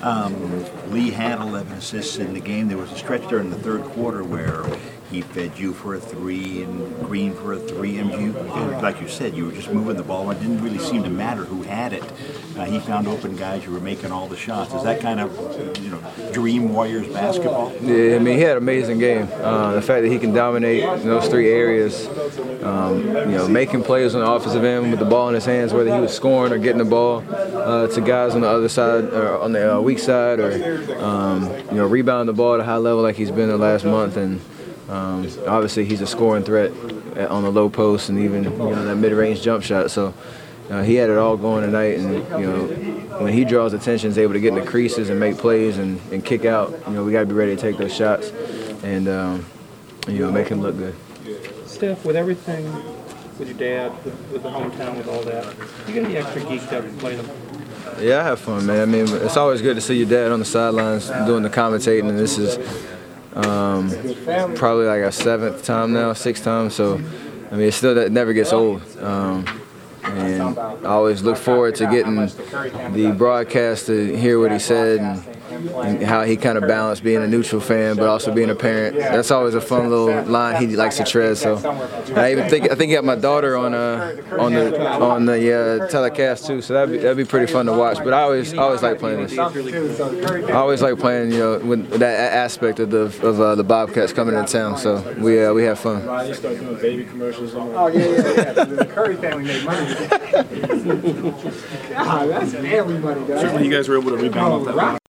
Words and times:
Um, 0.00 0.64
Lee 0.90 1.10
had 1.10 1.40
11 1.40 1.72
assists 1.74 2.18
in 2.18 2.34
the 2.34 2.40
game. 2.40 2.68
There 2.68 2.76
was 2.78 2.90
a 2.92 2.96
stretch 2.96 3.28
during 3.28 3.50
the 3.50 3.58
third 3.58 3.82
quarter 3.82 4.24
where 4.24 4.64
he 5.12 5.20
fed 5.20 5.58
you 5.58 5.74
for 5.74 5.94
a 5.94 6.00
three 6.00 6.62
and 6.62 6.72
Green 7.04 7.34
for 7.34 7.52
a 7.52 7.58
three. 7.58 7.98
And 7.98 8.10
you, 8.12 8.32
like 8.80 9.00
you 9.00 9.08
said, 9.08 9.34
you 9.34 9.44
were 9.44 9.52
just 9.52 9.70
moving 9.70 9.96
the 9.96 10.02
ball. 10.02 10.30
It 10.30 10.40
didn't 10.40 10.62
really 10.62 10.78
seem 10.78 11.02
to 11.04 11.10
matter 11.10 11.44
who 11.44 11.62
had 11.62 11.92
it. 11.92 12.02
Uh, 12.56 12.64
he 12.64 12.80
found 12.80 13.06
open 13.06 13.36
guys. 13.36 13.64
You 13.64 13.72
were 13.72 13.80
making 13.80 14.10
all 14.10 14.26
the 14.26 14.36
shots. 14.36 14.72
Is 14.72 14.82
that 14.84 15.00
kind 15.00 15.20
of, 15.20 15.78
you 15.78 15.90
know, 15.90 16.00
dream 16.32 16.72
Warriors 16.72 17.06
basketball? 17.08 17.72
Yeah, 17.82 18.16
I 18.16 18.18
mean, 18.18 18.38
he 18.38 18.42
had 18.42 18.56
an 18.56 18.62
amazing 18.62 18.98
game. 18.98 19.28
Uh, 19.32 19.74
the 19.74 19.82
fact 19.82 20.02
that 20.02 20.10
he 20.10 20.18
can 20.18 20.32
dominate 20.32 20.82
in 20.82 21.06
those 21.06 21.28
three 21.28 21.50
areas, 21.50 22.06
um, 22.62 23.02
you 23.06 23.36
know, 23.36 23.48
making 23.48 23.82
plays 23.82 24.14
on 24.14 24.22
the 24.22 24.30
offensive 24.30 24.64
end 24.64 24.90
with 24.90 24.98
the 24.98 25.04
ball 25.04 25.28
in 25.28 25.34
his 25.34 25.44
hands, 25.44 25.74
whether 25.74 25.92
he 25.94 26.00
was 26.00 26.14
scoring 26.14 26.52
or 26.52 26.58
getting 26.58 26.78
the 26.78 26.84
ball 26.84 27.22
uh, 27.30 27.86
to 27.88 28.00
guys 28.00 28.34
on 28.34 28.40
the 28.40 28.48
other 28.48 28.68
side 28.68 29.04
or 29.04 29.38
on 29.40 29.52
the 29.52 29.76
uh, 29.76 29.80
weak 29.80 29.98
side, 29.98 30.40
or 30.40 30.52
um, 31.02 31.50
you 31.70 31.76
know, 31.76 31.86
rebounding 31.86 32.26
the 32.26 32.36
ball 32.36 32.54
at 32.54 32.60
a 32.60 32.64
high 32.64 32.76
level 32.76 33.02
like 33.02 33.16
he's 33.16 33.30
been 33.30 33.48
the 33.48 33.58
last 33.58 33.84
month, 33.84 34.16
and 34.16 34.40
um, 34.92 35.28
obviously 35.46 35.84
he's 35.84 36.00
a 36.00 36.06
scoring 36.06 36.44
threat 36.44 36.70
on 37.30 37.42
the 37.42 37.50
low 37.50 37.68
post 37.68 38.08
and 38.08 38.18
even 38.18 38.44
you 38.44 38.50
know 38.50 38.84
that 38.84 38.96
mid-range 38.96 39.42
jump 39.42 39.62
shot. 39.64 39.90
So. 39.90 40.14
Uh, 40.70 40.82
he 40.82 40.94
had 40.94 41.10
it 41.10 41.18
all 41.18 41.36
going 41.36 41.62
tonight, 41.62 41.98
and 41.98 42.14
you 42.40 42.46
know 42.46 42.66
when 43.18 43.32
he 43.32 43.44
draws 43.44 43.74
attention, 43.74 44.08
is 44.08 44.16
able 44.16 44.32
to 44.32 44.40
get 44.40 44.54
in 44.54 44.54
the 44.54 44.64
creases 44.64 45.10
and 45.10 45.18
make 45.18 45.36
plays 45.36 45.76
and, 45.76 46.00
and 46.12 46.24
kick 46.24 46.44
out. 46.44 46.70
You 46.86 46.94
know 46.94 47.04
we 47.04 47.12
got 47.12 47.20
to 47.20 47.26
be 47.26 47.34
ready 47.34 47.54
to 47.54 47.60
take 47.60 47.76
those 47.76 47.92
shots, 47.94 48.30
and 48.82 49.06
um, 49.08 49.44
you 50.08 50.20
know 50.20 50.30
make 50.30 50.48
him 50.48 50.62
look 50.62 50.78
good. 50.78 50.94
Steph, 51.66 52.04
with 52.04 52.16
everything, 52.16 52.64
with 53.38 53.48
your 53.48 53.58
dad, 53.58 53.92
with, 54.04 54.14
with 54.30 54.42
the 54.44 54.48
hometown, 54.48 54.96
with 54.96 55.08
all 55.08 55.22
that, 55.24 55.44
you 55.86 55.94
get 55.94 56.04
any 56.04 56.16
extra 56.16 56.40
geeked 56.42 56.72
up 56.72 56.84
to 56.84 56.92
play 56.98 57.16
them? 57.16 57.28
Yeah, 58.00 58.20
I 58.20 58.24
have 58.24 58.40
fun, 58.40 58.64
man. 58.64 58.80
I 58.80 58.86
mean, 58.86 59.06
it's 59.08 59.36
always 59.36 59.60
good 59.60 59.74
to 59.74 59.80
see 59.80 59.98
your 59.98 60.08
dad 60.08 60.30
on 60.32 60.38
the 60.38 60.44
sidelines 60.44 61.08
doing 61.26 61.42
the 61.42 61.50
commentating, 61.50 62.08
and 62.08 62.18
this 62.18 62.38
is 62.38 62.56
um, 63.34 63.90
probably 64.54 64.86
like 64.86 65.02
our 65.02 65.10
seventh 65.12 65.64
time 65.64 65.92
now, 65.92 66.12
sixth 66.12 66.44
time. 66.44 66.70
So, 66.70 66.94
I 67.50 67.56
mean, 67.56 67.68
it 67.68 67.72
still 67.72 67.96
it 67.96 68.12
never 68.12 68.32
gets 68.32 68.52
old. 68.52 68.82
Um, 68.98 69.46
and 70.04 70.58
I 70.58 70.84
always 70.84 71.22
look 71.22 71.36
forward 71.36 71.76
to 71.76 71.86
getting 71.86 72.16
the 72.16 73.14
broadcast 73.16 73.86
to 73.86 74.16
hear 74.16 74.38
what 74.38 74.52
he 74.52 74.58
said 74.58 75.00
and 75.00 75.41
how 76.04 76.24
he 76.24 76.36
kind 76.36 76.58
of 76.58 76.66
balanced 76.66 77.02
being 77.02 77.22
a 77.22 77.26
neutral 77.26 77.60
fan 77.60 77.96
but 77.96 78.08
also 78.08 78.32
being 78.32 78.50
a 78.50 78.54
parent. 78.54 78.96
That's 78.96 79.30
always 79.30 79.54
a 79.54 79.60
fun 79.60 79.88
little 79.88 80.22
line 80.24 80.60
he 80.68 80.76
likes 80.76 80.96
to 80.98 81.04
tread. 81.04 81.36
So 81.38 81.56
I 82.16 82.32
even 82.32 82.48
think 82.48 82.70
I 82.70 82.74
think 82.74 82.90
he 82.90 82.94
got 82.94 83.04
my 83.04 83.16
daughter 83.16 83.56
on 83.56 83.74
uh, 83.74 84.16
on 84.38 84.52
the 84.52 84.90
on 85.00 85.26
the 85.26 85.52
uh, 85.52 85.88
telecast 85.88 86.46
too. 86.46 86.62
So 86.62 86.74
that'd 86.74 86.92
be 86.92 86.98
that'd 86.98 87.16
be 87.16 87.24
pretty 87.24 87.52
fun 87.52 87.66
to 87.66 87.72
watch. 87.72 87.98
But 87.98 88.12
I 88.12 88.22
always 88.22 88.54
always 88.54 88.82
like 88.82 88.98
playing 88.98 89.26
this. 89.26 89.38
I 89.38 90.52
always 90.52 90.82
like 90.82 90.98
playing 90.98 91.32
you 91.32 91.38
know 91.38 91.58
with 91.58 91.90
that 91.98 92.32
aspect 92.32 92.80
of 92.80 92.90
the 92.90 93.02
of 93.26 93.40
uh, 93.40 93.54
the 93.54 93.64
Bobcats 93.64 94.12
coming 94.12 94.34
into 94.34 94.52
town. 94.52 94.76
So 94.78 95.00
we 95.18 95.44
uh, 95.44 95.52
we 95.52 95.64
have 95.64 95.78
fun. 95.78 96.04
Ryan, 96.06 96.34
start 96.34 96.58
doing 96.58 96.76
baby 96.80 97.04
commercials. 97.04 97.54
Oh 97.54 97.86
yeah, 97.88 98.04
yeah, 98.04 98.52
yeah. 98.56 98.64
The 98.64 98.84
Curry 98.86 99.16
family 99.16 99.44
made 99.44 99.64
money. 99.64 99.94
God, 101.92 102.28
that's 102.30 102.52
family 102.52 102.98
money, 102.98 103.20
guys. 103.26 103.40
Certainly, 103.40 103.64
you 103.64 103.70
guys 103.70 103.88
were 103.88 103.98
able 103.98 104.10
to 104.10 104.16
rebound 104.16 104.68
off 104.68 104.76
that. 104.76 105.00